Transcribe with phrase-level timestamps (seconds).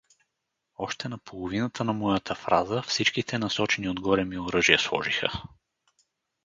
[0.77, 5.29] Още на половината на моята фраза всичките насочени отгоре ми оръжия сложиха.